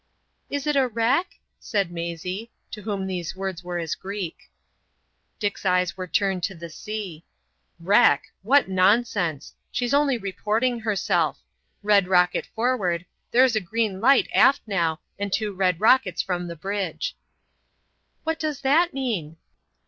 [0.49, 4.49] "Is it a wreck?" said Maisie, to whom these words were as Greek.
[5.37, 7.23] Dick's eyes were turned to the sea.
[7.79, 8.23] "Wreck!
[8.41, 9.53] What nonsense!
[9.71, 11.43] She's only reporting herself.
[11.83, 17.15] Red rocket forward—there's a green light aft now, and two red rockets from the bridge."
[18.23, 19.37] "What does that mean?"